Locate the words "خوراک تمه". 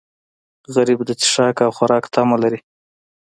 1.77-2.37